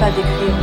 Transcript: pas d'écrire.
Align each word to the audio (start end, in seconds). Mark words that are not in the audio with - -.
pas 0.00 0.10
d'écrire. 0.10 0.59